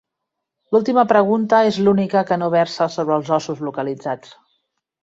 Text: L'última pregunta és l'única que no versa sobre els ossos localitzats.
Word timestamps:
L'última 0.75 1.03
pregunta 1.11 1.59
és 1.73 1.77
l'única 1.89 2.25
que 2.31 2.41
no 2.45 2.51
versa 2.59 2.89
sobre 2.99 3.17
els 3.21 3.35
ossos 3.39 3.65
localitzats. 3.71 4.39